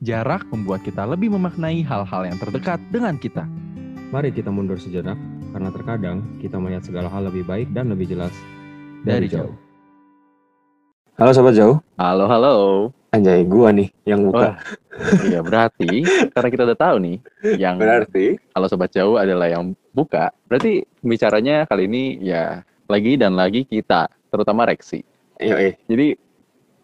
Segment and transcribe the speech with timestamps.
[0.00, 3.44] Jarak membuat kita lebih memaknai hal-hal yang terdekat dengan kita.
[4.08, 5.20] Mari kita mundur sejenak,
[5.52, 8.32] karena terkadang kita melihat segala hal lebih baik dan lebih jelas
[9.04, 9.52] Dari jauh.
[11.20, 12.54] Halo Sobat Jauh, Halo, halo.
[13.12, 14.56] anjay gua nih yang buka.
[14.56, 14.56] Wah,
[15.20, 16.00] iya berarti
[16.32, 17.16] karena kita udah tahu nih
[17.60, 23.36] yang Berarti kalau sobat jauh adalah yang buka, berarti pembicaranya kali ini ya lagi dan
[23.36, 25.04] lagi kita, terutama Reksi.
[25.44, 25.76] Yo, eh.
[25.84, 26.16] Jadi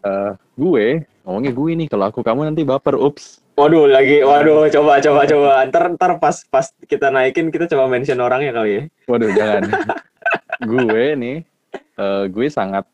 [0.04, 3.42] eh, gue ngomongnya gue nih kalau aku kamu nanti baper, ups.
[3.59, 5.50] Waduh lagi, waduh coba coba coba.
[5.66, 8.83] Ntar ntar pas pas kita naikin kita coba mention orangnya kali ya.
[9.10, 9.62] Waduh jangan.
[10.70, 11.36] gue nih,
[11.98, 12.86] eh, gue sangat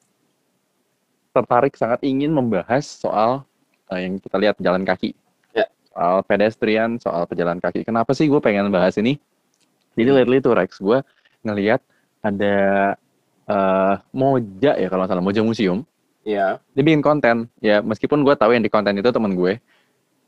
[1.37, 3.45] tertarik, sangat ingin membahas soal
[3.93, 5.13] eh, yang kita lihat jalan kaki.
[5.53, 5.69] Ya.
[5.93, 7.85] Soal pedestrian, soal pejalan kaki.
[7.85, 9.21] Kenapa sih gue pengen bahas ini?
[9.93, 11.05] Jadi lately tuh Rex, gue
[11.45, 11.85] ngelihat
[12.25, 12.97] ada
[13.45, 15.85] eh, Moja ya kalau nggak salah, Moja Museum.
[16.23, 16.63] Iya.
[16.75, 19.59] Dia bikin konten, ya meskipun gue tahu yang di konten itu temen gue.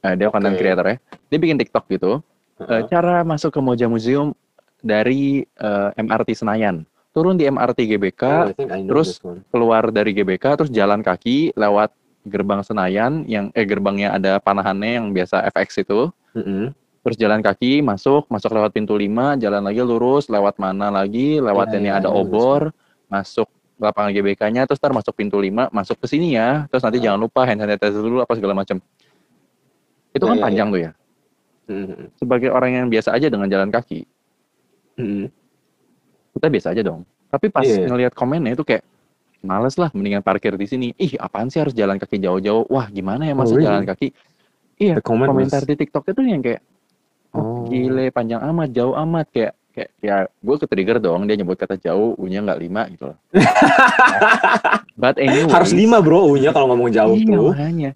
[0.05, 0.61] Eh, dia konten Oke.
[0.61, 0.97] creator ya.
[1.31, 2.21] Dia bikin TikTok gitu.
[2.61, 4.35] Eh, cara masuk ke Moja Museum
[4.79, 6.83] dari eh, MRT Senayan.
[7.15, 11.95] Turun di MRT GBK, Oh, I I terus- keluar dari GBK terus jalan kaki lewat
[12.27, 16.11] gerbang Senayan yang eh gerbangnya ada panahannya yang biasa FX itu.
[16.35, 16.75] Mm-mm.
[17.05, 21.69] Terus jalan kaki masuk, masuk lewat pintu 5, jalan lagi lurus, lewat mana lagi, lewat
[21.71, 22.73] Ya, ini ya, ada ya, obor,
[23.07, 26.65] masuk lapangan GBK-nya, terus ntar masuk pintu 5, masuk ke sini ya.
[26.69, 27.11] Terus nanti Ah.
[27.11, 28.79] jangan lupa hand sanitizer dulu apa segala macam.
[30.11, 30.91] Itu Ya, kan ya, panjang tuh ya.
[31.65, 32.07] Mm-mm.
[32.15, 34.05] Sebagai orang yang biasa aja dengan jalan kaki,
[34.95, 35.27] Mm-mm.
[36.33, 37.03] kita biasa aja dong.
[37.29, 37.89] Tapi pas Iya.
[37.89, 38.85] ngelihat komennya itu kayak
[39.41, 40.87] males lah mendingan parkir di sini.
[40.95, 42.71] Ih, apaan sih harus jalan kaki jauh-jauh?
[42.71, 43.67] Wah, gimana ya masa Oh, really?
[43.67, 44.09] jalan kaki?
[44.75, 46.63] Iya, komentar was- di TikTok itu yang kayak
[47.31, 47.67] oh, Oh.
[47.67, 51.75] gile panjang amat, jauh amat kayak kayak ya gue ke trigger dong dia nyebut kata
[51.77, 53.19] jauh, u-nya nggak lima gitu loh.
[54.95, 57.51] But anyway, Harus lima bro U-nya kalau ngomong jauh iya, tuh.
[57.51, 57.91] makanya.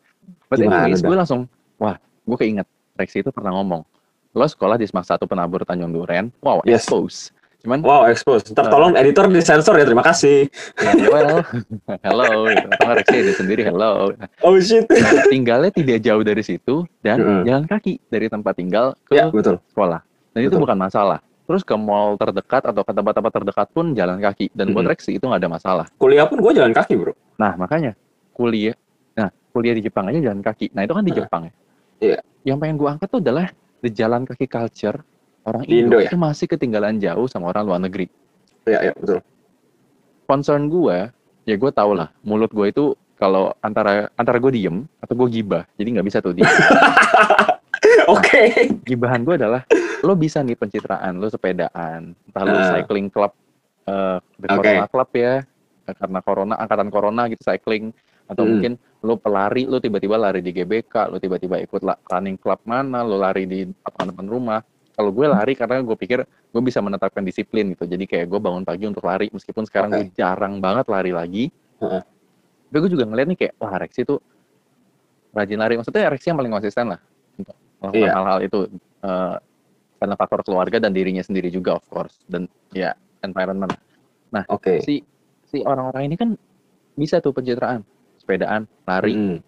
[0.46, 1.40] But Gimana anyways, gue langsung,
[1.76, 3.86] wah, gue keinget Rexi itu pernah ngomong,
[4.32, 6.82] lo sekolah di Semak Satu Penabur Tanjung Duren, wow, Yes.
[6.82, 7.30] expose.
[7.58, 8.48] Cuman Wow, expose.
[8.48, 8.70] Ntar Eh.
[8.70, 10.46] tolong editor disensor ya, terima kasih.
[10.78, 11.42] Ya, well,
[12.06, 12.68] hello, gitu.
[12.72, 14.10] Atau Rexi ada sendiri, hello.
[14.40, 14.86] Oh shit.
[14.88, 17.42] Nah, tinggalnya tidak jauh dari situ dan Mm-mm.
[17.44, 19.58] jalan kaki dari tempat tinggal ke ya, betul.
[19.68, 20.02] sekolah.
[20.32, 20.62] Dan itu Betul.
[20.64, 21.18] bukan masalah.
[21.48, 24.52] Terus ke mall terdekat atau ke tempat-tempat terdekat pun jalan kaki.
[24.52, 25.86] Dan buat itu nggak ada masalah.
[25.96, 27.16] Kuliah pun gue jalan kaki bro.
[27.40, 27.96] Nah, makanya
[28.36, 28.76] kuliah,
[29.16, 30.68] nah kuliah di Jepang aja jalan kaki.
[30.76, 31.18] Nah, itu kan di Nah.
[31.24, 31.52] Jepang ya.
[31.98, 32.18] Iya.
[32.44, 33.46] Yang pengen gua angkat tuh adalah
[33.80, 35.00] the jalan kaki culture
[35.48, 36.12] orang Di Indo, Indo ya?
[36.12, 38.06] itu masih ketinggalan jauh sama orang luar negeri.
[38.68, 39.24] Iya, iya, betul.
[40.28, 41.08] concern gue,
[41.48, 45.64] ya gue tau lah, mulut gue itu kalau antara antara gue diem atau gue gibah,
[45.80, 46.44] jadi nggak bisa tuh diem.
[48.12, 48.68] Oke.
[48.84, 49.64] Gibahan gue adalah
[50.00, 52.66] lo bisa nih pencitraan, lo sepedaan, entah lo Ah.
[52.76, 53.32] cycling club,
[53.84, 54.62] eh the Oke.
[54.62, 55.34] Corona Club ya,
[55.84, 57.90] eh, karena corona, angkatan corona gitu cycling,
[58.28, 58.50] atau Hmm.
[58.54, 63.18] mungkin lo pelari, lo tiba-tiba lari di GBK, lo tiba-tiba ikut running club mana, lo
[63.18, 64.62] lari di depan rumah.
[64.94, 68.66] Kalau gue lari karena gue pikir gue bisa menetapkan disiplin gitu, jadi kayak gue bangun
[68.66, 71.44] pagi untuk lari, meskipun sekarang gue jarang banget lari lagi.
[71.78, 72.02] Heeh.
[72.68, 74.18] Tapi gue juga ngeliat nih kayak, wah Rexi tuh
[75.30, 75.78] rajin lari.
[75.78, 77.00] Maksudnya Rexi yang paling konsisten lah
[77.38, 78.12] untuk melakukan Iya.
[78.14, 78.58] hal-hal itu.
[78.98, 79.36] eh,
[79.98, 82.14] karena faktor keluarga dan dirinya sendiri juga of course.
[82.30, 83.74] Dan ya environment.
[84.48, 84.80] Oke.
[84.82, 85.02] Si
[85.48, 86.30] si orang-orang ini kan
[86.94, 87.82] bisa tuh pencitraan,
[88.18, 89.14] sepedaan, lari.
[89.14, 89.38] Mm.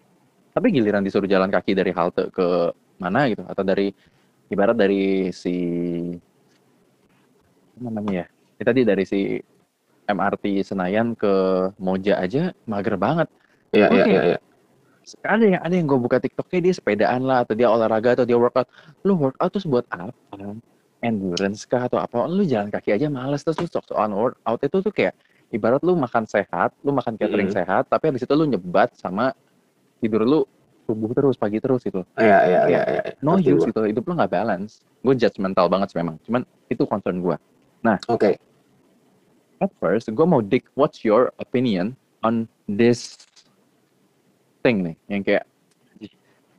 [0.51, 3.89] Tapi giliran disuruh jalan kaki dari halte ke mana gitu atau dari
[4.51, 5.55] ibarat dari si
[7.79, 8.25] namanya ya?
[8.59, 9.19] Ini tadi dari si
[10.11, 11.33] MRT Senayan ke
[11.79, 13.31] Moja aja mager banget.
[13.71, 14.39] Iya, iya, iya, iya.
[15.23, 18.37] Ada yang ada yang gue buka TikToknya dia sepedaan lah atau dia olahraga atau dia
[18.39, 18.67] workout.
[19.03, 20.57] Lu workout terus buat apa?
[21.01, 22.29] Endurance kah atau apa?
[22.29, 25.17] Lu jalan kaki aja males terus lu sok soal workout itu tuh kayak
[25.51, 27.57] ibarat lu makan sehat lu makan catering Mm.
[27.59, 29.35] sehat tapi habis itu lu nyebat sama
[29.99, 30.39] tidur lu
[30.87, 32.01] subuh terus pagi terus gitu.
[32.15, 33.01] Iya, iya, iya, iya.
[33.21, 34.81] no Ngerti use gitu hidup lu nggak balance.
[35.03, 36.41] Gue judgmental banget sih memang cuman
[36.71, 37.35] itu concern gue
[38.07, 38.37] Oke.
[39.59, 43.17] at first gue mau dig what's your opinion on this
[44.61, 45.43] thing nih yang kayak
[45.99, 46.13] "Ih,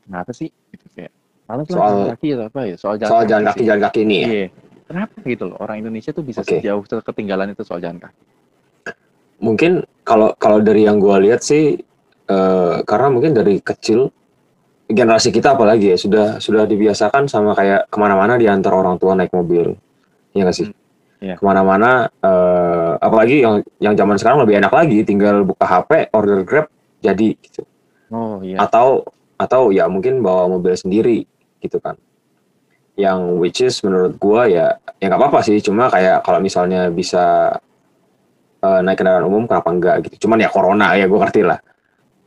[0.04, 1.12] kenapa sih gitu kayak
[1.46, 3.66] males lah Soal- jalan kaki atau apa ya soal jalan Soal jalan kaki, sih.
[3.66, 4.26] jalan kaki ini ya.
[4.28, 4.44] iya
[4.82, 6.58] kenapa gitu loh orang Indonesia tuh bisa Oke.
[6.58, 8.22] sejauh ketinggalan itu soal jalan kaki
[9.42, 9.72] Mungkin
[10.06, 11.74] kalau kalau dari yang gue lihat sih,
[12.28, 14.06] eh, karena mungkin dari kecil
[14.86, 19.34] generasi kita apalagi ya sudah sudah dibiasakan sama kayak ke mana-mana diantar orang tua naik
[19.34, 19.74] mobil,
[20.30, 20.70] ya nggak sih?
[21.18, 21.34] Iya.
[21.38, 26.46] Ke mana-mana, eh, apalagi yang yang zaman sekarang lebih enak lagi, tinggal buka HP, order
[26.46, 26.66] Grab,
[27.02, 27.66] jadi gitu.
[28.12, 28.60] Oh iya.
[28.60, 29.08] Atau
[29.40, 31.26] atau ya mungkin bawa mobil sendiri
[31.58, 31.98] gitu kan.
[32.94, 35.58] Yang which is menurut gua ya ya nggak apa-apa sih.
[35.64, 37.56] Cuma kayak kalau misalnya bisa
[38.62, 40.28] eh, naik kendaraan umum kenapa enggak gitu.
[40.28, 41.58] Cuman ya corona ya gua ngerti lah.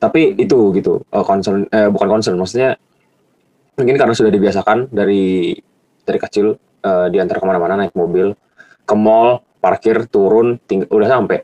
[0.01, 1.05] Tapi itu gitu.
[1.13, 2.75] Eh, concern eh, bukan concern maksudnya
[3.75, 5.51] mungkin karena sudah dibiasakan dari
[6.05, 6.55] dari kecil
[6.85, 8.31] uh, diantar ke mana-mana naik mobil
[8.85, 11.41] ke mall parkir turun ting udah sampai.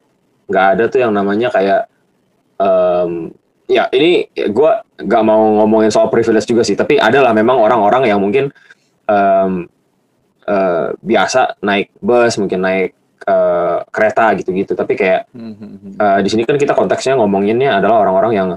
[0.47, 1.89] Nggak ada tuh yang namanya kayak
[2.61, 3.33] um,
[3.69, 4.71] ya ini gue
[5.01, 8.51] nggak mau ngomongin soal privilege juga sih tapi adalah memang orang-orang yang mungkin
[9.07, 9.67] um,
[10.47, 12.91] uh, biasa naik bus mungkin naik
[13.27, 14.73] uh, kereta gitu-gitu.
[14.73, 15.21] Tapi kayak
[15.99, 18.49] uh, di sini kan kita konteksnya ngomonginnya adalah orang-orang yang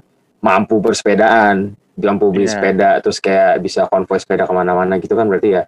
[0.45, 2.53] mampu bersepedaan mampu beli yeah.
[2.59, 5.63] sepeda terus kayak bisa konvoy sepeda ke mana-mana gitu kan berarti ya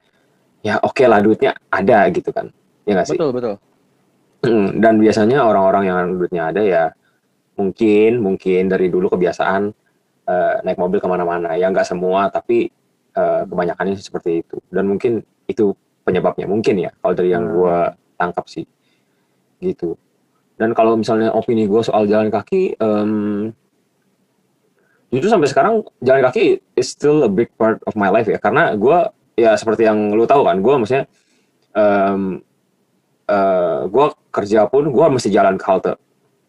[0.66, 2.50] ya oke okay lah duitnya ada gitu kan.
[2.86, 3.18] Ya nggak sih?
[3.18, 3.54] Betul betul.
[4.82, 6.84] Dan biasanya orang-orang yang duitnya ada ya
[7.56, 9.62] mungkin mungkin dari dulu kebiasaan
[10.28, 11.56] uh, naik mobil ke mana-mana.
[11.56, 12.68] Ya nggak semua tapi
[13.16, 14.56] uh, kebanyakannya seperti itu.
[14.68, 15.72] Dan mungkin itu
[16.04, 16.46] penyebabnya.
[16.46, 17.54] Mungkin ya kalau dari yang hmm.
[17.56, 17.76] gue
[18.20, 18.64] tangkap sih.
[19.58, 19.96] Gitu.
[20.56, 23.52] Dan kalau misalnya opini gue soal jalan kaki um,
[25.12, 28.40] jujur sampai sekarang jalan kaki is still a big part of my life ya.
[28.40, 28.98] Karena gue
[29.36, 31.04] ya seperti yang lu tahu kan gue maksudnya
[31.76, 32.40] um,
[33.28, 35.94] uh, eh, gue kerja pun gue mesti jalan ke halte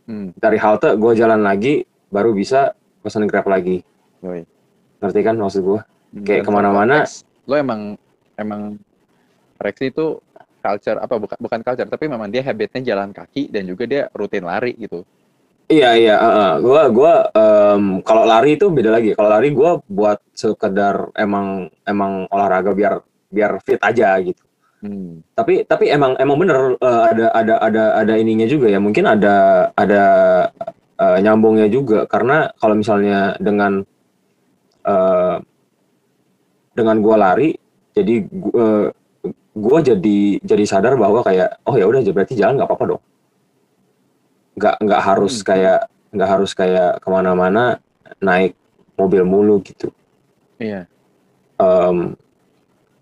[0.07, 0.39] hmm.
[0.39, 2.73] dari halte gue jalan lagi baru bisa
[3.03, 3.83] pesan grab lagi
[4.23, 4.43] Yoi.
[5.03, 7.03] ngerti kan maksud gue hmm, kayak ke mana-mana
[7.47, 7.99] lo emang
[8.39, 8.79] emang
[9.57, 10.17] Rexy itu
[10.61, 14.47] culture apa bukan bukan culture tapi memang dia habitnya jalan kaki dan juga dia rutin
[14.47, 15.05] lari gitu
[15.67, 19.11] Iya iya, uh, gua gua um, kalau lari itu beda lagi.
[19.19, 24.46] Kalau lari gua buat sekedar emang emang olahraga biar biar fit aja gitu.
[24.77, 25.25] Hmm.
[25.33, 28.77] Tapi tapi emang emang bener uh, ada ada ada ada ininya juga ya.
[28.77, 30.03] Mungkin ada ada
[31.01, 33.81] uh, nyambungnya juga karena kalau misalnya dengan
[34.85, 35.37] uh,
[36.77, 37.57] dengan gua lari,
[37.97, 38.93] jadi gua,
[39.57, 43.03] gua jadi jadi sadar bahwa kayak oh ya udah berarti jalan nggak apa-apa dong
[44.57, 45.45] nggak nggak harus hmm.
[45.45, 45.79] kayak
[46.11, 47.77] nggak harus kayak ke mana-mana
[48.17, 48.57] naik
[48.97, 49.93] mobil mulu gitu
[50.57, 50.89] iya
[51.61, 52.17] um,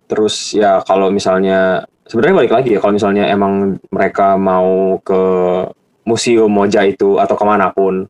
[0.05, 5.21] terus ya kalau misalnya sebenarnya balik lagi ya kalau misalnya emang mereka mau ke
[6.05, 8.05] museum Moja itu atau ke mana pun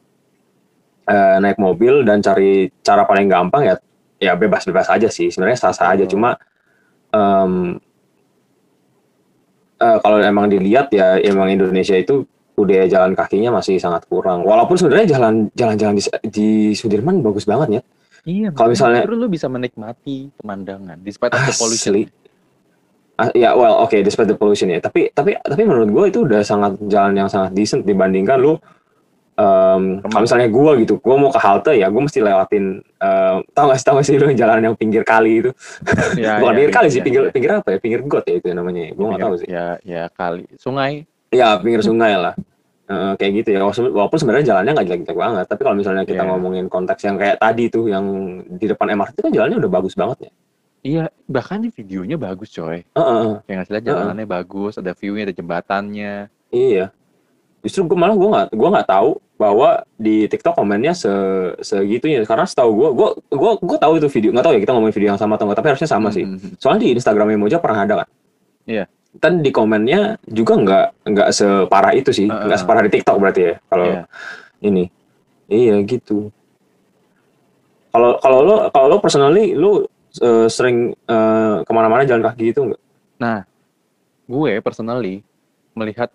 [1.08, 3.76] uh, naik mobil dan cari cara paling gampang ya
[4.20, 6.10] ya bebas-bebas aja sih sebenarnya sah-sah aja oh.
[6.12, 6.30] cuma
[7.16, 7.80] um,
[9.80, 14.48] uh, kalau emang dilihat ya emang Indonesia itu budaya jalan kakinya masih sangat kurang.
[14.48, 17.82] Walaupun sebenarnya jalan jalan-jalan di, di Sudirman bagus banget ya.
[18.26, 18.50] Iya.
[18.58, 22.10] Kalau misalnya lu bisa menikmati pemandangan despite the pollution.
[23.16, 24.84] Uh, ya, well, oke, okay, despite the pollution ya.
[24.84, 28.60] Tapi tapi tapi menurut gue itu udah sangat jalan yang sangat decent dibandingkan lu
[29.40, 33.72] um, kalau misalnya gue gitu, gue mau ke halte ya, gue mesti lewatin, um, tau
[33.72, 35.52] gak sih, tau gak sih lu jalan yang pinggir kali itu?
[36.20, 37.32] Ya, Bukan ya, pinggir ya, kali ya, sih, pinggir ya.
[37.32, 37.78] pinggir apa ya?
[37.80, 38.82] Pinggir got ya itu namanya.
[38.96, 39.48] Gue nggak tahu sih.
[39.52, 41.04] Ya, ya kali, sungai.
[41.32, 42.34] Ya pinggir sungai lah.
[42.86, 43.66] Uh, kayak gitu ya.
[43.66, 46.30] Walaupun sebenarnya jalannya nggak jelek-jelek banget, tapi kalau misalnya kita yeah.
[46.30, 48.06] ngomongin konteks yang kayak tadi tuh yang
[48.46, 50.32] di depan MRT kan jalannya udah bagus banget ya.
[50.86, 52.86] Iya, bahkan di videonya bagus coy.
[52.94, 53.30] Uh -uh.
[53.50, 54.36] Yang ngasih jalannya uh -uh.
[54.38, 56.30] bagus, ada view-nya, ada jembatannya.
[56.54, 56.94] Iya.
[57.66, 61.10] Justru gue malah gue nggak gue nggak tahu bahwa di TikTok komennya se
[61.66, 64.96] segitunya karena setahu gue gue gue gue tahu itu video nggak tahu ya kita ngomongin
[64.96, 66.16] video yang sama atau enggak tapi harusnya sama mm -hmm.
[66.16, 66.24] sih.
[66.30, 66.54] Hmm, hmm.
[66.62, 68.10] Soalnya di Instagramnya Moja pernah ada kan.
[68.70, 68.86] Iya
[69.20, 72.62] kan di komennya juga nggak nggak separah itu sih nggak uh, uh.
[72.62, 74.06] separah di TikTok berarti ya kalau yeah.
[74.62, 74.90] ini
[75.48, 76.30] iya gitu
[77.96, 79.88] kalau kalau lo kalau lo personally lo
[80.22, 82.82] uh, sering uh, ke mana-mana jalan kaki gitu nggak
[83.22, 83.48] nah
[84.26, 85.24] gue personally
[85.78, 86.12] melihat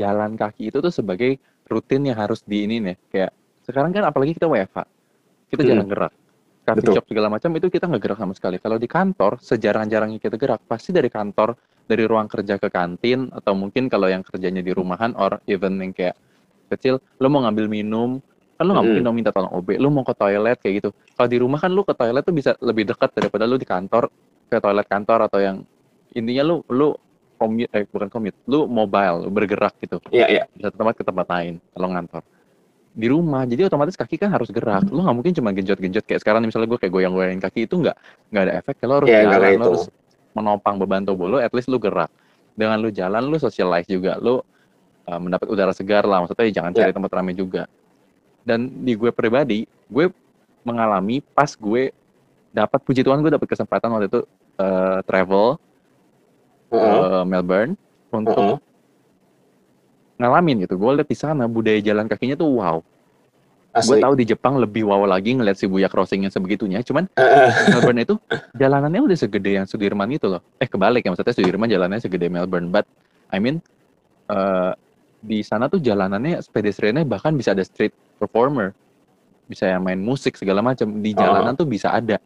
[0.00, 3.32] jalan kaki itu tuh sebagai rutin yang harus di ini nih kayak
[3.62, 4.78] sekarang kan apalagi kita WFH
[5.54, 5.68] kita hmm.
[5.70, 6.12] jarang gerak
[6.62, 8.56] coffee shop segala macam itu kita nggak gerak sama sekali.
[8.62, 13.52] Kalau di kantor, sejarang-jarangnya kita gerak, pasti dari kantor dari ruang kerja ke kantin atau
[13.52, 16.16] mungkin kalau yang kerjanya di rumahan or even yang kayak
[16.72, 18.22] kecil lo mau ngambil minum
[18.56, 20.90] kan lo nggak mungkin dong minta tolong OB lo mau ke toilet kayak gitu.
[21.18, 24.06] Kalau di rumah kan lo ke toilet tuh bisa lebih dekat daripada lo di kantor
[24.46, 25.56] ke toilet kantor atau yang
[26.14, 26.88] intinya lo lo
[27.40, 29.98] commute eh bukan commute lo mobile lo bergerak gitu.
[30.14, 30.42] Iya iya.
[30.54, 32.22] Bisa tempat ke tempat lain kalau ngantor.
[32.92, 34.86] Di rumah jadi otomatis kaki kan harus gerak.
[34.92, 37.96] Lo nggak mungkin cuma genjot-genjot kayak sekarang misalnya gue kayak goyang-goyangin kaki itu nggak
[38.30, 39.84] nggak ada efek kalau harus yeah, jalan lo harus
[40.32, 42.08] menopang beban tubuh lo, at least lu gerak.
[42.52, 44.40] Dengan lu jalan, lu socialize juga, lu
[45.08, 46.24] uh, mendapat udara segar lah.
[46.24, 46.96] Maksudnya jangan cari yeah.
[46.96, 47.64] tempat ramai juga.
[48.42, 50.10] Dan di gue pribadi, gue
[50.66, 51.94] mengalami pas gue
[52.52, 54.20] dapat puji Tuhan gue dapat kesempatan waktu itu
[54.60, 55.56] uh, travel
[56.68, 57.00] uh -huh.
[57.22, 57.72] ke Melbourne
[58.12, 58.58] untuk uh -huh.
[60.20, 60.76] ngalamin gitu.
[60.76, 62.84] Gue lihat di sana budaya jalan kakinya tuh wow
[63.72, 66.84] Gue tahu di Jepang lebih wow lagi ngeliat si Buya crossing yang sebegitunya.
[66.84, 67.08] Cuman
[67.72, 68.14] Melbourne itu
[68.52, 70.44] jalanannya udah segede yang Sudirman itu loh.
[70.60, 72.68] Eh kebalik ya maksudnya Sudirman jalannya segede Melbourne.
[72.68, 72.84] But
[73.32, 73.64] I mean
[74.28, 74.76] uh,
[75.24, 78.76] di sana tuh jalanannya pedestriannya bahkan bisa ada street performer,
[79.48, 81.24] bisa yang main musik segala macam di oh.
[81.24, 81.64] jalanan oh.
[81.64, 82.20] tuh bisa ada.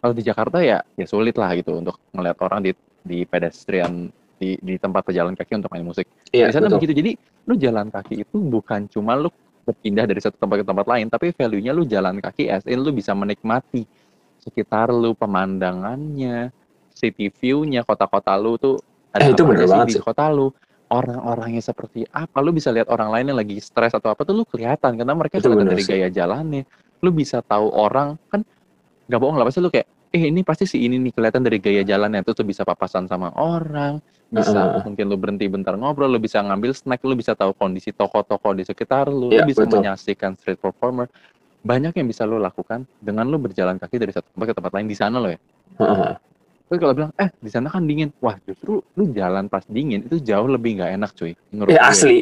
[0.00, 2.72] kalau di Jakarta ya ya sulit lah gitu untuk ngeliat orang di
[3.04, 4.08] di pedestrian
[4.40, 6.08] di di tempat pejalan kaki untuk main musik.
[6.32, 6.96] Iya, di sana begitu.
[6.96, 7.12] Jadi
[7.44, 9.28] lu jalan kaki itu bukan cuma lu
[9.64, 12.90] berpindah dari satu tempat ke tempat lain, tapi value-nya lu jalan kaki as in lu
[12.90, 13.84] bisa menikmati
[14.40, 16.48] sekitar lu, pemandangannya,
[16.96, 18.80] city view-nya, kota-kota lu tuh
[19.12, 20.48] ada Eh, itu bener sih di kota lu.
[20.90, 24.44] Orang-orangnya seperti apa, lu bisa lihat orang lain yang lagi stres atau apa tuh lu
[24.48, 25.92] kelihatan karena mereka Itu kelihatan dari sih.
[25.94, 26.66] gaya jalannya.
[26.98, 28.42] Lu bisa tahu orang kan
[29.06, 31.86] nggak bohong lah pasti lu kayak eh ini pasti si ini nih kelihatan dari gaya
[31.86, 34.82] jalannya tuh tuh bisa papasan sama orang bisa Heeh.
[34.86, 38.62] mungkin lu berhenti bentar ngobrol lu bisa ngambil snack lu bisa tahu kondisi toko-toko di
[38.62, 39.82] sekitar lu Iya, lu bisa betul.
[39.82, 41.10] menyaksikan street performer
[41.60, 44.86] banyak yang bisa lu lakukan dengan lu berjalan kaki dari satu tempat ke tempat lain
[44.86, 45.40] di sana lo ya
[45.76, 46.14] Heeh.
[46.64, 50.22] Terus kalau bilang eh di sana kan dingin wah justru lu jalan pas dingin itu
[50.22, 51.82] jauh lebih nggak enak cuy menurut Eh, gue.
[51.82, 52.18] asli.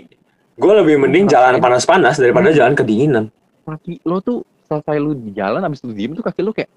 [0.56, 1.52] Gue lebih mending Ngerasain.
[1.52, 2.56] jalan panas-panas daripada Hmm.
[2.56, 3.24] jalan kedinginan.
[3.62, 6.72] kaki lo tuh selesai lu di jalan abis lu diem tuh kaki lu kayak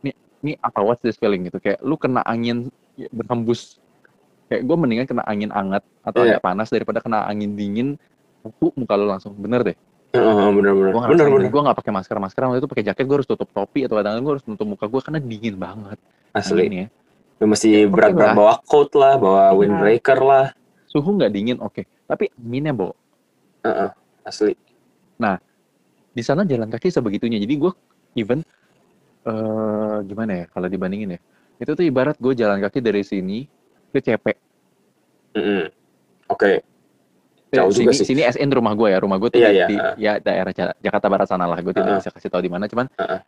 [0.00, 3.82] nih nih apa what's this feeling gitu kayak lu kena angin ya, berhembus
[4.46, 6.38] kayak gue mendingan kena angin hangat atau Iya.
[6.38, 7.88] agak panas daripada kena angin dingin
[8.42, 9.76] buku muka lu langsung bener deh
[10.14, 10.96] Heeh, bener-bener.
[10.96, 11.50] gue Bener-bener.
[11.50, 14.24] gue nggak pakai masker masker waktu itu pakai jaket gue harus tutup topi atau kadang-kadang
[14.24, 15.98] gue harus nutup muka gue karena dingin banget
[16.32, 16.62] Asli.
[16.70, 16.86] anginnya
[17.36, 18.36] Lu mesti Ya, oke berat-berat lah.
[18.38, 19.56] bawa coat lah, bawa Iya.
[19.60, 20.46] windbreaker lah.
[20.88, 22.94] suhu nggak dingin oke tapi anginnya bo
[23.66, 23.90] Heeh,
[24.24, 24.54] asli.
[26.16, 27.72] di sana jalan kaki sebegitunya jadi gue
[28.16, 28.40] even
[29.26, 31.20] eh gimana ya kalau dibandingin ya
[31.60, 33.44] itu tuh ibarat gue jalan kaki dari sini
[33.96, 34.26] ke CP
[35.32, 35.62] Mm-mm.
[36.28, 36.60] Oke.
[37.46, 38.04] Eh, Jauh sini, juga sih.
[38.04, 40.76] sini SN rumah gue ya rumah gue tuh Iya, di, iya, di- ya daerah Ja-
[40.76, 41.98] Jakarta Barat sana lah gue tidak Heeh.
[41.98, 43.20] bisa kasih tahu di mana cuman Heeh.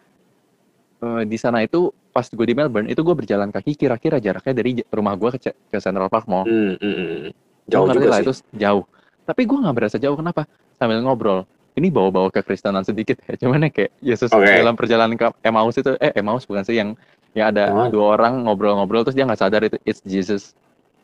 [0.99, 4.71] eh, di sana itu pas gue di Melbourne itu gue berjalan kaki kira-kira jaraknya dari
[4.85, 7.31] rumah gue ke, ke Central Park Mall Mm, mm, mm.
[7.69, 8.27] Gua Jauh juga lah sih.
[8.27, 8.85] itu jauh
[9.23, 11.45] tapi gue nggak berasa jauh kenapa sambil ngobrol
[11.77, 14.51] ini bawa-bawa kekristenan sedikit ya cuman ya kayak Yesus Oke.
[14.51, 16.99] dalam perjalanan ke Emmaus itu eh Emmaus bukan sih yang
[17.33, 17.89] ya ada Oh.
[17.89, 20.53] dua orang ngobrol-ngobrol terus dia nggak sadar itu it's Jesus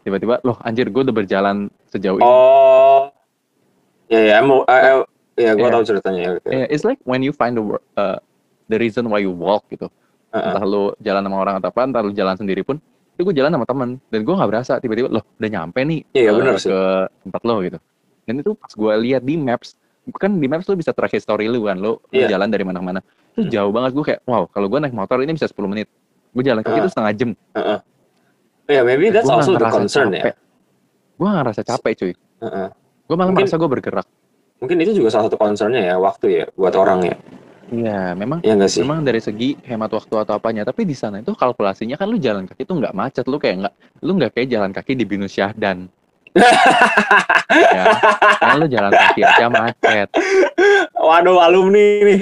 [0.00, 3.08] tiba-tiba loh anjir gue udah berjalan sejauh ini Oh.
[4.06, 4.96] Ya ya, mau eh, eh,
[5.38, 5.72] ya gue Iya.
[5.72, 6.20] tahu ceritanya.
[6.20, 6.30] ya.
[6.34, 6.46] Oke.
[6.46, 7.64] Yeah, it's like when you find the
[7.94, 8.20] uh,
[8.66, 9.88] the reason why you walk gitu.
[10.28, 10.44] Heeh.
[10.44, 12.76] Entah lu jalan sama orang atau apa, entah lu jalan sendiri pun.
[13.14, 16.30] Itu gue jalan sama temen dan gue nggak berasa tiba-tiba loh udah nyampe nih Iya,
[16.30, 16.68] uh, benar sih.
[16.68, 16.78] ke
[17.24, 17.78] tempat lo gitu.
[18.24, 19.68] Dan itu pas gue lihat di maps,
[20.14, 22.34] kan di maps lu bisa track history lu kan, lu Iya.
[22.36, 23.00] jalan dari mana-mana.
[23.32, 23.50] Itu Hmm.
[23.50, 25.88] jauh banget gue kayak wow kalau gue naik motor ini bisa 10 menit.
[26.34, 26.82] Gue jalan kaki Ah.
[26.82, 27.30] itu setengah jam.
[27.54, 27.78] Heeh.
[28.66, 30.20] Ya, maybe that's Gua also the concern ya.
[30.20, 30.34] capek.
[31.14, 32.12] Gue gak ngerasa capek cuy.
[32.42, 32.68] Heeh.
[33.04, 34.06] Gue malah Mungkin- merasa gue bergerak.
[34.58, 37.16] Mungkin itu juga salah satu concernnya ya, waktu ya, buat orang ya.
[37.64, 38.80] Iya, memang Iya nggak sih?
[38.80, 42.44] Memang dari segi hemat waktu atau apanya, tapi di sana itu kalkulasinya kan lu jalan
[42.44, 45.88] kaki itu nggak macet, lu kayak nggak, lu nggak kayak jalan kaki di Binus Syahdan.
[47.76, 47.84] ya,
[48.36, 50.08] karena lu jalan kaki aja macet.
[50.94, 52.20] Waduh, alumni nih.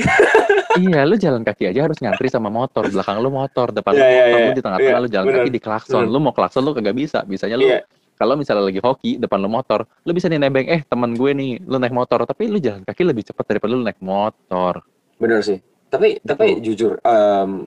[0.79, 4.05] Iya, lu jalan kaki aja harus ngantri sama motor, belakang lu motor, depan Iya, lu
[4.07, 4.47] iya, motor, iya.
[4.47, 5.39] lu di tengah-tengah Iya, lu jalan bener.
[5.45, 6.03] kaki di klakson.
[6.07, 6.13] Bener.
[6.13, 7.81] Lu mau klakson lu kagak bisa, bisanya lu Iya.
[8.15, 11.59] kalau misalnya lagi hoki depan lu motor, lu bisa nih nebeng, eh teman gue nih,
[11.67, 14.81] lu naik motor, tapi lu jalan kaki lebih cepat daripada lu naik motor.
[15.19, 15.59] Bener sih.
[15.91, 16.25] Tapi Gitu.
[16.25, 17.67] tapi jujur, um,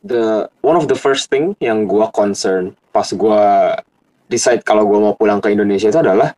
[0.00, 3.74] the one of the first thing yang gua concern pas gua
[4.26, 6.32] decide kalau gua mau pulang ke Indonesia itu adalah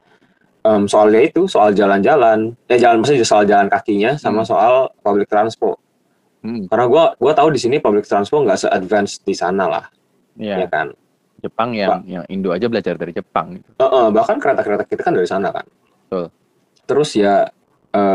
[0.64, 4.50] um, soalnya itu soal jalan-jalan, eh jalan maksudnya soal jalan kakinya sama Hmm.
[4.50, 4.74] soal
[5.04, 5.78] public transport.
[6.40, 9.84] Hmm, Karena gua gua tahu di sini public transport nggak se-advance di sana lah,
[10.40, 10.68] ya iya.
[10.68, 10.92] kan.
[11.40, 13.68] Jepang yang yang Indo aja belajar dari Jepang gitu.
[13.80, 15.64] Heeh, bahkan kereta-kereta kita kan dari sana kan.
[16.08, 16.28] Betul.
[16.84, 17.48] Terus ya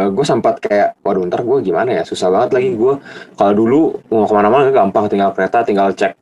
[0.08, 2.94] gue sempat kayak, waduh ntar gue gimana ya, susah banget lagi gue.
[3.36, 6.16] Kalau dulu mau ke mana-mana gampang, tinggal kereta, tinggal cek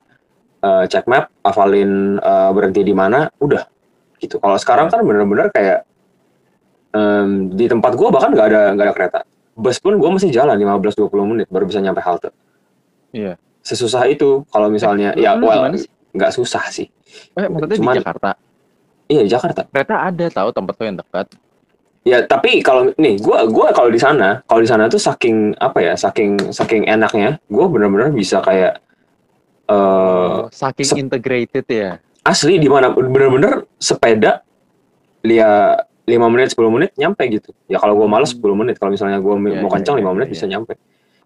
[0.64, 3.62] eh, cek map, hafalin eh, berhenti di mana, udah
[4.18, 4.42] gitu.
[4.42, 5.86] Kalau sekarang kan bener-bener kayak
[6.94, 9.20] em, di tempat gue bahkan nggak ada nggak ada kereta.
[9.54, 12.30] Bus pun gue masih jalan 15-20 menit baru bisa nyampe halte.
[13.12, 13.38] Iya.
[13.62, 15.70] Sesusah itu kalau misalnya, Lu- ya well
[16.14, 16.90] nggak susah sih.
[17.34, 18.30] Eh, maksudnya Cuman- di Jakarta.
[19.06, 19.62] Iya di Jakarta.
[19.66, 21.28] Kereta ada tahu tempat tuh yang dekat.
[22.04, 25.80] Ya tapi kalau nih gua gua kalau di sana kalau di sana tuh saking apa
[25.80, 28.76] ya saking saking enaknya gue benar-benar bisa kayak
[29.64, 31.92] eh Saking se- integrated ya.
[32.24, 34.44] asli di mana bener-bener sepeda
[35.22, 39.20] dia 5 menit 10 menit nyampe gitu ya kalau gue males 10 menit kalau misalnya
[39.24, 40.34] gue Iya, mau iya, kencang iya, 5 menit iya.
[40.36, 40.74] bisa nyampe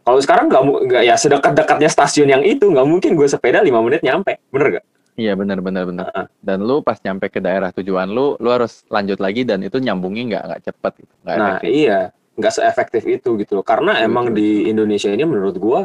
[0.01, 4.01] kalau sekarang nggak nggak ya sedekat-dekatnya stasiun yang itu nggak mungkin gue sepeda 5 menit
[4.05, 4.85] nyampe bener gak?
[5.17, 6.05] Iya benar benar benar.
[6.13, 6.25] Heeh.
[6.39, 10.23] Dan lu pas nyampe ke daerah tujuan lu, lu harus lanjut lagi dan itu nyambungnya
[10.29, 11.13] nggak nggak cepet gitu.
[11.25, 11.69] Nggak Nah efektif.
[11.73, 11.99] iya
[12.37, 14.37] nggak seefektif itu gitu loh karena Betul, emang betul.
[14.37, 15.79] di Indonesia ini menurut gue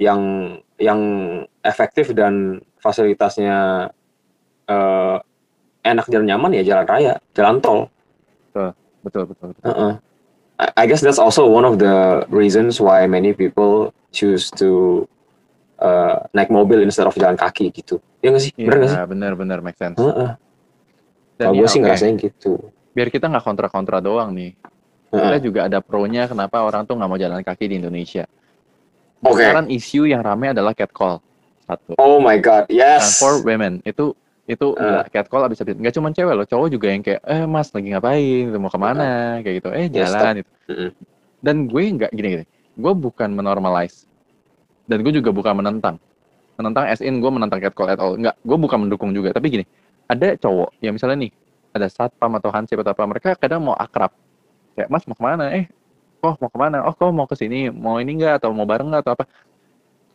[0.00, 0.20] yang
[0.80, 1.00] yang
[1.60, 3.92] efektif dan fasilitasnya
[4.66, 5.16] eh,
[5.84, 7.92] enak dan nyaman ya jalan raya jalan tol
[9.02, 9.52] Betul betul.
[9.54, 9.66] betul.
[9.66, 9.92] Heeh.
[10.62, 15.02] I, I guess that's also one of the reasons why many people choose to
[15.82, 17.98] eh, naik mobil instead of jalan kaki gitu.
[18.22, 18.52] Ya nggak sih?
[18.54, 18.98] Bener nggak sih?
[18.98, 19.98] Iya, bener bener make sense.
[19.98, 20.30] Heeh.
[21.36, 22.52] Dan Kalau ya, gue sih ngerasain gitu.
[22.92, 24.52] biar kita nggak kontra-kontra doang nih.
[25.10, 25.40] Kita Heeh.
[25.42, 28.28] juga ada pro-nya kenapa orang tuh nggak mau jalan kaki di Indonesia.
[29.24, 29.42] Oke.
[29.42, 31.24] Sekarang isu yang ramai adalah catcall.
[31.64, 31.94] Satu.
[31.96, 33.16] Oh my god, Dan yes.
[33.22, 34.12] for women itu
[34.42, 34.82] itu Eh.
[34.82, 37.88] gila, catcall abis abis nggak cuma cewek loh cowok juga yang kayak eh mas lagi
[37.94, 38.50] ngapain?
[38.58, 39.38] Mau ke mana?
[39.38, 39.68] Kayak gitu.
[39.70, 40.50] Eh Ya, jalan gitu.
[41.38, 42.44] Dan gue nggak gini gini.
[42.74, 44.10] Gue bukan menormalize.
[44.90, 45.96] Dan gue juga bukan menentang.
[46.58, 48.18] Menentang as in gue menentang catcall at all.
[48.18, 49.30] Nggak gue bukan mendukung juga.
[49.30, 49.64] Tapi gini
[50.10, 51.32] ada cowok yang misalnya nih
[51.72, 54.10] ada satpam atau hansip atau apa mereka kadang mau akrab.
[54.74, 55.54] Kayak mas mau ke mana?
[55.54, 55.70] Eh
[56.26, 56.82] oh mau ke mana?
[56.82, 57.70] Oh kau mau ke sini?
[57.70, 59.06] Mau ini enggak atau mau bareng nggak?
[59.06, 59.24] Atau apa?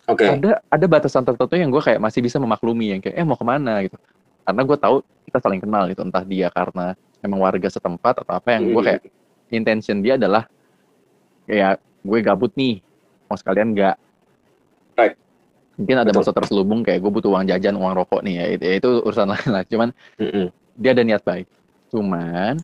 [0.08, 0.24] Oke.
[0.24, 3.44] ada ada batasan tertentu yang gue kayak masih bisa memaklumi yang kayak eh mau ke
[3.44, 3.84] mana?
[3.84, 3.96] Gitu
[4.48, 4.96] karena gue tahu
[5.27, 9.01] kita saling kenal gitu entah dia karena emang warga setempat atau apa yang gue kayak
[9.51, 10.48] intention dia adalah
[11.44, 12.80] kayak gue gabut nih.
[13.27, 13.96] Mau sekalian nggak?
[14.96, 15.20] Right.
[15.77, 16.18] mungkin ada Betul.
[16.24, 18.46] maksud terselubung kayak gue butuh uang jajan uang rokok nih ya.
[18.56, 19.63] Itu, ya itu urusan lain lah.
[19.68, 20.48] Cuman Mm-mm.
[20.80, 21.46] dia ada niat baik.
[21.92, 22.56] Cuman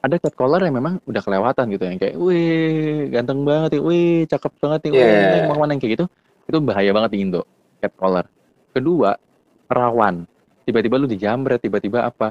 [0.00, 4.52] ada catcaller yang memang udah kelewatan gitu yang kayak wih ganteng banget ya wih cakep
[4.58, 5.44] banget nih wih Yeah.
[5.44, 5.72] Ke mana?
[5.76, 6.06] Yang kayak gitu
[6.50, 7.42] itu bahaya banget di Indo
[7.84, 8.26] catcaller
[8.72, 9.20] kedua
[9.70, 10.24] rawan
[10.70, 12.30] tiba-tiba lu dijamret tiba-tiba apa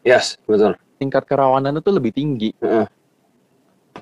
[0.00, 0.76] Yes, betul.
[0.96, 2.88] tingkat kerawanan itu lebih tinggi Heeh.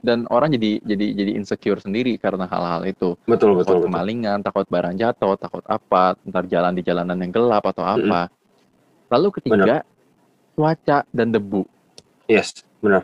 [0.00, 3.86] dan orang jadi jadi jadi insecure sendiri karena hal-hal itu Betul, betul, takut betul.
[3.86, 8.26] kemalingan takut barang jatuh takut apa ntar jalan di jalanan yang gelap atau apa
[9.10, 9.82] lalu ketiga
[10.54, 11.62] cuaca dan debu
[12.26, 13.02] Yes, benar.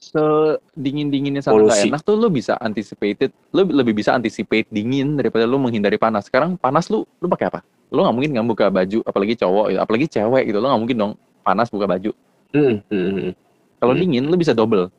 [0.00, 1.88] sedingin dinginnya sama nggak Polusi.
[1.92, 6.56] enak tuh lu bisa anticipated lu lebih bisa anticipate dingin daripada lu menghindari panas sekarang
[6.56, 7.60] panas lu lu pakai apa
[7.90, 9.80] lu nggak mungkin nggak buka baju apalagi cowok gitu.
[9.82, 12.12] apalagi cewek gitu lu nggak mungkin dong panas buka baju
[12.50, 13.32] Mm, mm, mm, mm.
[13.78, 14.00] kalau Hmm.
[14.02, 14.90] dingin lu bisa double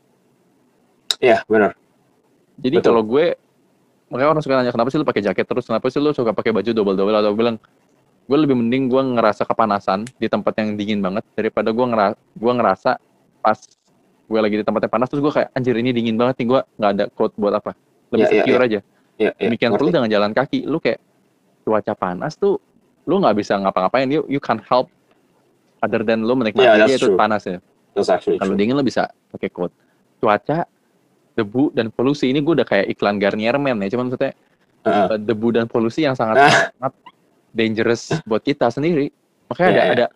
[1.19, 1.75] Iya, benar.
[2.57, 3.35] jadi kalau gue
[4.07, 6.51] makanya orang suka nanya kenapa sih lu pakai jaket terus kenapa sih lu suka pakai
[6.51, 7.55] baju double double atau bilang
[8.25, 12.51] gue lebih mending gue ngerasa kepanasan di tempat yang dingin banget daripada gue ngera gue
[12.51, 12.99] ngerasa
[13.39, 13.57] pas
[14.25, 16.59] gue lagi di tempat yang panas terus gue kayak anjir ini dingin banget nih gue
[16.79, 17.71] nggak ada coat buat apa
[18.11, 18.79] lebih Ya, ya, secure aja
[19.19, 19.47] Iya, iya.
[19.47, 20.99] demikian pula dengan jalan kaki lu kayak
[21.61, 22.57] cuaca panas tuh
[23.03, 24.87] lu nggak bisa ngapa-ngapain you you can't help
[25.79, 27.17] other than lu menikmati Yeah, that's itu true.
[27.17, 27.57] panas ya
[27.91, 29.73] That's actually kalau dingin lu bisa pakai coat
[30.17, 30.63] cuaca
[31.31, 34.33] debu dan polusi ini gue udah kayak iklan Garnier Men ya cuman maksudnya
[34.83, 36.51] uh, debu dan polusi yang sangat Ah.
[36.73, 36.93] sangat
[37.49, 39.09] dangerous buat kita sendiri
[39.47, 39.93] makanya Iya, ada iya.
[39.93, 40.07] ada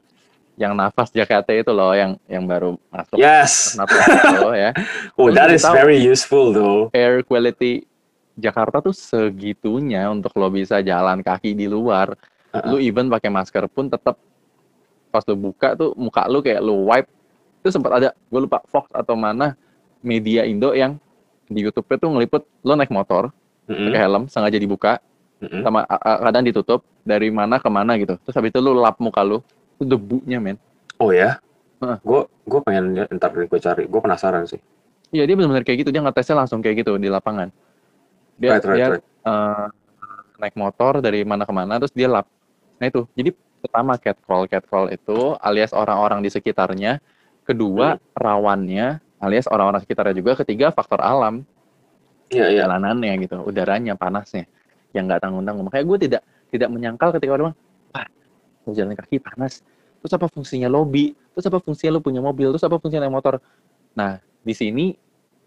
[0.56, 3.76] yang nafas Jakarta itu loh yang yang baru masuk Yes.
[3.76, 4.72] nafas itu ya
[5.20, 5.74] Oh, that is tahu.
[5.74, 6.88] very useful though.
[6.92, 7.84] air quality
[8.36, 12.20] Jakarta tuh segitunya untuk lo bisa jalan kaki di luar.
[12.56, 12.72] Uh-uh.
[12.72, 14.16] Lu even pakai masker pun tetap
[15.12, 17.12] pas lu buka tuh muka lu kayak lu wipe.
[17.60, 19.60] Itu sempat ada gue lupa Fox atau mana
[20.06, 21.02] media Indo yang
[21.50, 23.30] di YouTube tuh ngeliput lo naik motor
[23.66, 25.02] Mm-mm, pakai helm sengaja dibuka
[25.42, 25.62] mm-mm.
[25.66, 28.18] sama kadang ditutup dari mana ke mana gitu.
[28.22, 29.42] Terus habis itu lu lap muka lu
[29.78, 30.58] itu debunya men.
[31.02, 31.42] Oh ya?
[32.02, 33.84] Gue gue pengen lihat ntar gue cari.
[33.90, 34.62] Gue penasaran sih.
[35.14, 37.50] Iya dia benar-benar kayak gitu dia ngetesnya langsung kayak gitu di lapangan.
[38.38, 39.04] Dia right, right, dia right.
[39.04, 39.66] eh,
[40.42, 42.30] naik motor dari mana ke mana terus dia lap.
[42.80, 43.08] Nah itu.
[43.16, 43.30] Jadi
[43.64, 47.02] pertama catcall catcall itu alias orang-orang di sekitarnya,
[47.48, 51.48] kedua rawannya alias orang-orang sekitarnya juga, ketiga faktor alam
[52.34, 52.66] Iya, iya.
[52.66, 54.50] jalanannya gitu, udaranya panasnya
[54.98, 55.70] yang nggak tanggung-tanggung.
[55.70, 57.58] Makanya gue tidak tidak menyangkal ketika orang bilang,
[57.94, 58.08] wah
[58.74, 59.62] jalan kaki panas.
[60.02, 61.14] Terus apa fungsinya lobby?
[61.38, 62.50] Terus apa fungsinya lu punya mobil?
[62.54, 63.38] Terus apa fungsinya naik motor?
[63.94, 64.98] Nah di sini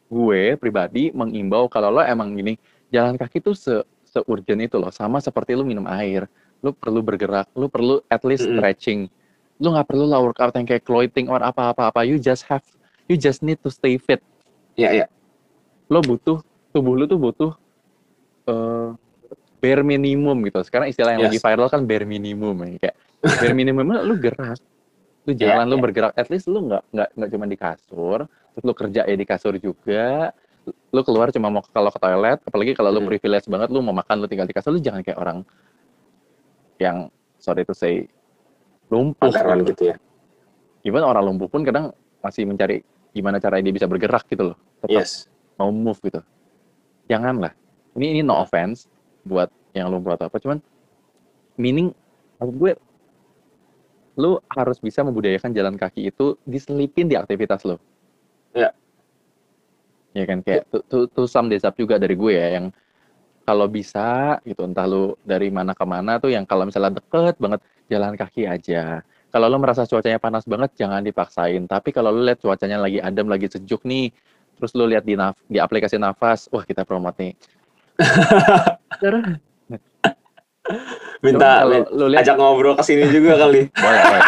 [0.08, 2.56] gue pribadi mengimbau kalau lo emang gini
[2.88, 3.84] jalan kaki tuh se
[4.26, 6.26] urgent itu loh sama seperti lu minum air
[6.58, 8.58] lu perlu bergerak lu perlu at least Mm-mm.
[8.58, 9.00] stretching
[9.58, 12.62] lu nggak perlu lah workout yang kayak clothing or apa-apa apa you just have
[13.06, 14.22] you just need to stay fit
[14.74, 15.06] Iya, iya.
[15.86, 16.38] lo butuh
[16.70, 17.52] tubuh lu tuh butuh
[18.46, 18.88] eh
[19.58, 21.34] bare minimum gitu sekarang istilah yang Yes.
[21.34, 22.78] lagi viral kan bare minimum ya.
[22.78, 22.96] kayak
[23.42, 24.58] bare minimum lu gerak
[25.26, 25.82] lu Iya, jalan lu iya.
[25.82, 28.18] bergerak at least lu nggak nggak nggak cuma di kasur
[28.54, 30.30] terus lu kerja ya di kasur juga
[30.94, 33.10] lu keluar cuma mau kalau ke toilet apalagi kalau lu Hmm.
[33.10, 35.42] privilege banget lu mau makan lu tinggal di kasur lu jangan kayak orang
[36.78, 38.06] yang sorry to say
[38.88, 39.70] lumpuh Pantaran gitu.
[39.74, 39.96] gitu ya.
[40.86, 45.02] Even orang lumpuh pun kadang masih mencari gimana cara dia bisa bergerak gitu loh tetap
[45.02, 45.26] Yes.
[45.58, 46.20] mau move gitu
[47.10, 47.50] janganlah
[47.98, 48.86] ini ini no offense
[49.26, 50.58] buat yang lumpuh atau apa cuman
[51.58, 51.90] meaning
[52.38, 52.72] maksud gue
[54.18, 57.78] lu harus bisa membudayakan jalan kaki itu diselipin di aktivitas lo
[58.54, 58.70] Iya.
[60.14, 62.70] ya kan kayak to, to, to some days up juga dari gue ya yang
[63.48, 67.64] kalau bisa gitu entah lu dari mana ke mana tuh yang kalau misalnya deket banget
[67.88, 69.00] jalan kaki aja
[69.32, 73.24] kalau lo merasa cuacanya panas banget jangan dipaksain tapi kalau lu lihat cuacanya lagi adem
[73.24, 74.12] lagi sejuk nih
[74.60, 77.32] terus lu lihat di naf- di aplikasi nafas wah kita promote nih
[81.24, 83.72] Minta Kalau min- lu lihat ajak ngobrol ke sini juga kali.
[83.84, 84.22] boleh, boleh.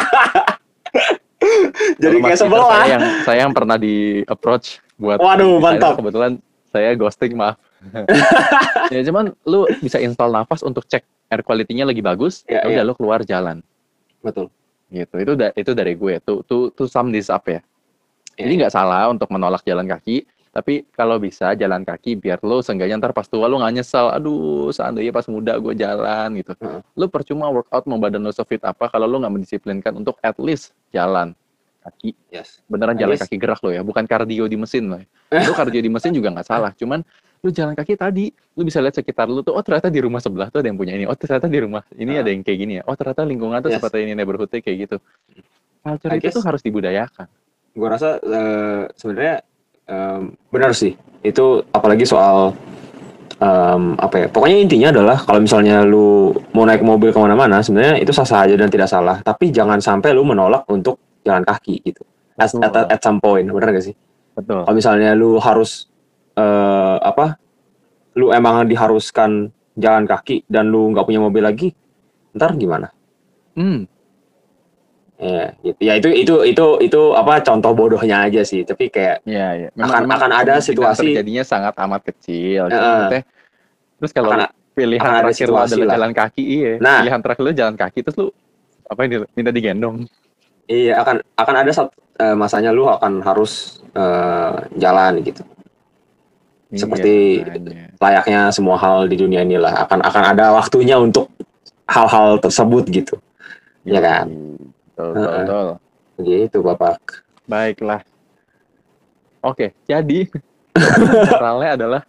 [2.01, 2.65] Jadi kayak sebelah.
[2.73, 6.01] Saya yang saya yang pernah di approach buat Waduh, mantap.
[6.01, 6.41] Kebetulan
[6.73, 7.61] saya ghosting maaf.
[8.95, 12.83] ya cuman lu bisa install nafas untuk cek air quality-nya lagi bagus, Ya, ya udah
[12.83, 12.89] ya.
[12.91, 13.63] lu keluar jalan.
[14.19, 14.51] Betul.
[14.91, 15.15] Gitu.
[15.17, 16.19] Itu da- itu dari gue.
[16.21, 17.63] Tuh tuh tuh sum this up ya.
[18.35, 18.61] Jadi Iya.
[18.67, 23.15] nggak salah untuk menolak jalan kaki, tapi kalau bisa jalan kaki biar lo seenggaknya ntar
[23.15, 24.11] pas tua lo nggak nyesel.
[24.11, 26.53] Aduh, seandainya pas muda gue jalan gitu.
[26.59, 26.83] Heeh.
[26.99, 30.75] Lo percuma workout mau badan lo sefit apa kalau lo nggak mendisiplinkan untuk at least
[30.91, 31.31] jalan
[31.81, 32.11] kaki.
[32.29, 32.59] Yes.
[32.67, 34.99] Beneran At jalan least- kaki gerak lo ya, bukan kardio di mesin lo.
[35.31, 35.47] Ya.
[35.47, 37.07] Lo kardio di mesin juga nggak salah, cuman
[37.41, 40.49] lo jalan kaki tadi, lo bisa lihat sekitar lo tuh, oh ternyata di rumah sebelah
[40.49, 42.21] tuh ada yang punya ini, oh ternyata di rumah ini Ah.
[42.21, 43.81] ada yang kayak gini ya, oh ternyata lingkungan tuh Yes.
[43.81, 44.97] seperti ini neighborhood kayak gitu.
[45.81, 47.27] Culture I itu guess- tuh harus dibudayakan.
[47.73, 49.37] Gua rasa eh, sebenarnya
[49.89, 50.93] em, benar sih.
[51.21, 52.53] Itu apalagi soal
[53.41, 54.27] em, apa ya?
[54.29, 58.55] Pokoknya intinya adalah kalau misalnya lu mau naik mobil ke mana-mana, sebenarnya itu sah-sah aja
[58.55, 59.19] dan tidak salah.
[59.21, 62.05] Tapi jangan sampai lu menolak untuk jalan kaki gitu.
[62.37, 63.97] At, at, at some point, benar gak sih?
[64.33, 64.65] Betul.
[64.65, 65.90] Kalau misalnya lu harus
[66.41, 67.37] eh, apa?
[68.13, 71.69] Lu emang diharuskan jalan kaki dan lu nggak punya mobil lagi,
[72.33, 72.89] ntar gimana?
[73.53, 73.85] Hmm,
[75.21, 75.77] Ya, gitu.
[75.79, 78.65] ya itu itu itu itu apa contoh bodohnya aja sih.
[78.65, 79.69] Tapi kayak Iya, iya.
[79.77, 82.67] Akan- akan ada situasi- terjadinya sangat amat kecil.
[82.67, 82.81] Heeh.
[83.05, 83.23] Maksudnya,
[84.01, 85.93] terus kalau Akan- pilihan akan ada terakhir lu adalah lah.
[85.93, 86.73] jalan kaki, iya.
[86.81, 87.05] Nah.
[87.05, 88.27] Pilihan terakhir lu jalan kaki, terus lu
[88.89, 89.97] apa ini minta digendong.
[90.65, 95.45] Iya akan akan ada satu eh, masanya lu akan harus eh, jalan gitu.
[96.71, 97.91] Seperti- Iya.
[97.99, 101.27] Layaknya semua hal di dunia inilah akan akan ada waktunya untuk
[101.85, 103.19] hal-hal tersebut gitu.
[103.83, 104.27] Iya kan?
[104.95, 105.69] Betul, betul, betul.
[106.21, 106.99] Gitu Bapak.
[107.45, 108.01] Baiklah.
[109.41, 110.29] Oke, jadi
[111.27, 112.03] generalnya adalah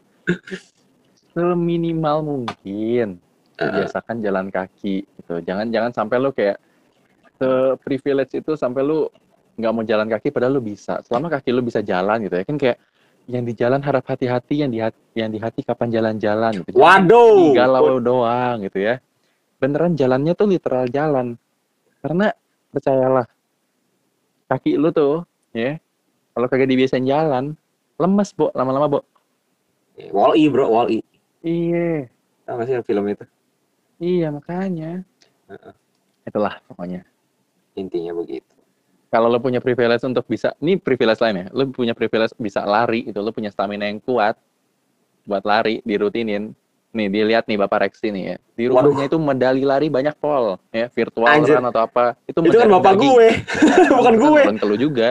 [1.32, 3.18] seminimal mungkin
[3.58, 5.34] biasakan jalan kaki gitu.
[5.42, 6.58] Jangan jangan sampai lu kayak
[7.38, 7.50] se
[7.82, 9.08] privilege itu sampai lu
[9.56, 11.00] nggak mau jalan kaki padahal lu bisa.
[11.02, 12.78] Selama kaki lu bisa jalan gitu ya kan kayak
[13.30, 16.78] yang di jalan harap hati-hati, yang di hati, yang di hati kapan jalan-jalan gitu.
[16.78, 17.54] Waduh.
[17.54, 19.02] galau doang gitu ya.
[19.62, 21.38] Beneran jalannya tuh literal jalan.
[22.02, 22.34] Karena
[22.74, 23.30] percayalah
[24.50, 25.78] kaki lu tuh ya
[26.34, 27.56] kalau kagak dibiasain jalan
[28.02, 29.00] lemes, Bo, lama-lama, Bo.
[30.10, 31.06] Wall-E bro, Wall-E.
[31.46, 32.10] Iya.
[32.50, 33.26] Tahu nggak sih film itu?
[34.02, 35.06] Iya, makanya.
[35.46, 35.74] Heeh.
[36.26, 37.06] Itulah pokoknya.
[37.78, 38.50] Intinya begitu.
[39.12, 43.04] Kalau lo punya privilege untuk bisa, ini privilege lain ya, lo punya privilege bisa lari
[43.04, 44.40] gitu, lo punya stamina yang kuat
[45.28, 46.56] buat lari, dirutinin.
[46.92, 48.38] Nih, dilihat nih Bapak Rexi nih ya.
[48.52, 51.56] Di rumahnya itu medali lari banyak pol, ya, virtual Anjir.
[51.56, 52.20] run atau apa.
[52.28, 53.12] Itu, Itu kan bapak daging.
[53.16, 53.28] gue,
[54.00, 54.42] bukan gue.
[54.48, 55.10] Bukan lu juga.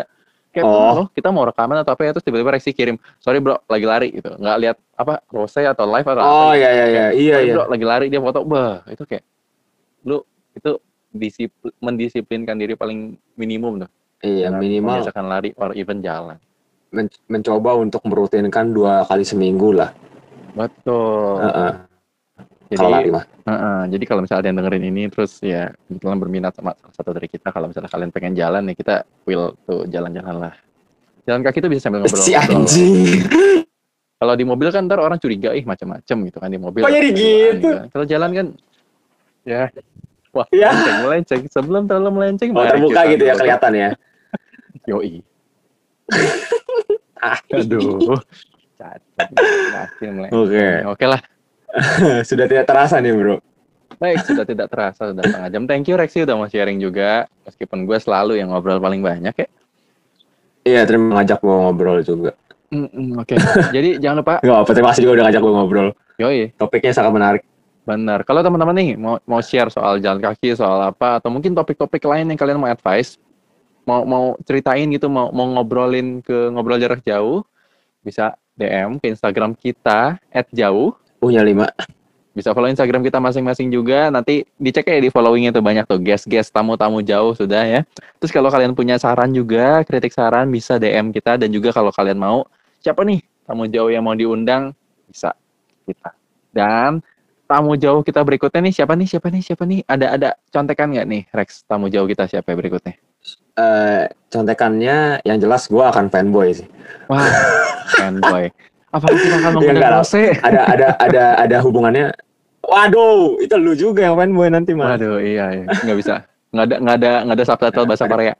[0.50, 0.92] Kayak Oh.
[0.92, 1.06] oh.
[1.14, 4.28] kita mau rekaman atau apa ya, terus tiba-tiba Rexi kirim, sorry bro, lagi lari gitu.
[4.36, 6.60] Nggak lihat apa, rose atau live atau apa Oh gitu.
[6.60, 7.52] iya iya iya iya iya.
[7.56, 9.24] bro, lagi lari dia foto, bah, itu kayak,
[10.04, 10.20] lu
[10.52, 10.70] itu
[11.10, 13.90] disipl- mendisiplinkan diri paling minimum tuh.
[14.20, 16.36] Iya Dengan minimal membiasakan lari or even jalan.
[16.90, 19.90] men- mencoba untuk merutinkan dua kali seminggu lah.
[20.54, 21.38] Betul.
[21.40, 21.72] Heeh.
[22.70, 23.24] Jadi, Kalau lari mah.
[23.26, 27.10] Heeh, jadi kalau misalnya ada yang dengerin ini terus ya kebetulan berminat sama salah satu
[27.10, 30.54] dari kita, kalau misalnya kalian pengen jalan nih kita will tuh jalan-jalan lah.
[31.26, 32.22] Jalan kaki tuh bisa sambil ngobrol.
[32.22, 33.26] Si anjing.
[34.20, 36.82] Kalau di mobil kan ntar orang curiga, ih macam-macam gitu kan di mobil.
[36.84, 37.68] Kok jadi gitu?
[37.72, 37.86] kan.
[37.88, 38.46] Kalau jalan kan,
[39.48, 39.72] ya,
[40.30, 40.70] wah Ya.
[40.70, 41.40] melenceng, melenceng.
[41.48, 43.90] Sebelum terlalu melenceng, Oh terbuka gitu ya kelihatan ya.
[44.86, 45.20] Yoi.
[47.20, 48.16] Ah, Aduh.
[48.80, 49.28] Cacat.
[49.28, 50.40] Ngasih melenceng.
[50.40, 50.66] Oke.
[50.88, 51.20] Oke lah.
[52.28, 53.36] Sudah tidak terasa nih bro.
[54.00, 55.62] Baik, sudah tidak terasa sudah setengah jam.
[55.68, 57.28] Thank you Rexi udah mau sharing juga.
[57.44, 59.48] Meskipun gue selalu yang ngobrol paling banyak ya.
[60.64, 62.32] Iya terima ngajak gue ngobrol juga.
[62.72, 63.36] Mm-mm, Oke,
[63.76, 64.34] jadi jangan lupa.
[64.40, 65.88] Gak apa terima kasih juga udah ngajak gue ngobrol.
[66.16, 67.42] Yoi, Topiknya sangat menarik.
[67.90, 68.22] Benar.
[68.22, 72.30] Kalau teman-teman nih mau mau share soal jalan kaki, soal apa, atau mungkin topik-topik lain
[72.30, 73.18] yang kalian mau advice,
[73.82, 77.42] mau mau ceritain gitu, mau mau ngobrolin ke ngobrol jarak jauh,
[78.06, 80.20] bisa DM ke Instagram kita
[80.54, 80.94] @jauh.
[81.18, 81.68] Punya lima.
[82.30, 84.06] Bisa follow Instagram kita masing-masing juga.
[84.08, 87.80] Nanti dicek ya di followingnya tuh banyak tuh guest-guest tamu-tamu jauh sudah ya.
[88.22, 92.16] Terus kalau kalian punya saran juga, kritik saran bisa DM kita dan juga kalau kalian
[92.16, 92.46] mau
[92.78, 94.70] siapa nih tamu jauh yang mau diundang
[95.10, 95.34] bisa
[95.84, 96.14] kita.
[96.54, 97.02] Dan
[97.50, 101.06] tamu jauh kita berikutnya nih siapa nih siapa nih siapa nih ada ada contekan nggak
[101.10, 102.94] nih Rex tamu jauh kita siapa ya berikutnya?
[103.58, 106.70] Eh contekannya yang jelas gue akan fanboy sih.
[107.10, 107.26] Wah,
[107.98, 108.54] fanboy.
[108.94, 109.92] Apakah kita akan Ya, mengundang.
[109.98, 110.22] Rose?
[110.38, 112.14] Ada ada ada ada hubungannya.
[112.62, 114.94] Waduh, itu lu juga yang fanboy nanti mah.
[114.94, 115.66] Waduh, iya, iya.
[115.66, 116.22] nggak bisa.
[116.54, 118.04] Nggak ada nggak ada nggak ada subtitle bahasa.
[118.06, 118.34] Korea.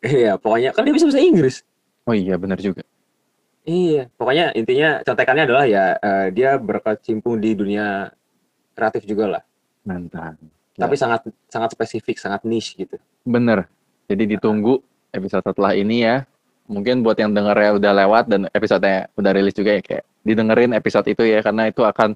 [0.00, 1.56] Iya, pokoknya kan dia bisa bahasa Inggris.
[2.08, 2.80] Oh iya, benar juga.
[3.68, 8.08] Iya, pokoknya intinya contekannya adalah ya eh, dia berkecimpung di dunia
[8.72, 9.42] kreatif juga lah.
[9.84, 10.40] Mantap.
[10.72, 12.96] Tapi sangat sangat spesifik, sangat niche gitu.
[13.28, 13.68] Bener.
[14.08, 14.80] Jadi ditunggu
[15.12, 16.24] episode setelah ini ya.
[16.64, 21.08] Mungkin buat yang dengernya udah lewat dan episodenya udah rilis juga ya kayak didengerin episode
[21.08, 22.12] itu ya karena itu akan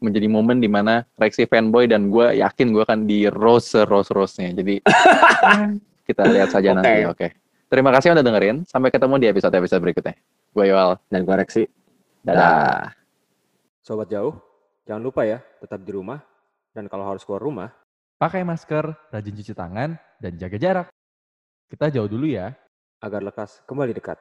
[0.00, 4.40] menjadi momen di mana Rexy fanboy dan gue yakin gue akan di rose rose rose
[4.40, 4.80] nya jadi
[6.08, 6.76] kita lihat saja Oke.
[6.80, 7.26] nanti oke
[7.70, 10.16] terima kasih udah dengerin sampai ketemu di episode episode berikutnya
[10.52, 11.64] gue Yoel Dan koreksi.
[12.22, 12.92] dadah
[13.82, 14.38] Sobat jauh,
[14.86, 16.22] jangan lupa ya, tetap di rumah.
[16.70, 17.68] Dan kalau harus keluar rumah,
[18.22, 20.86] Pakai masker, rajin cuci tangan, dan jaga jarak.
[21.66, 22.54] Kita jauh dulu ya.
[23.02, 24.14] agar lekas kembali dekat.